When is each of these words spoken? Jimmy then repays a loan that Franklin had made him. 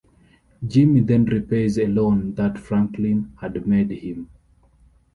Jimmy 0.65 1.01
then 1.01 1.25
repays 1.25 1.77
a 1.77 1.85
loan 1.85 2.33
that 2.33 2.57
Franklin 2.57 3.33
had 3.39 3.67
made 3.67 3.91
him. 3.91 4.31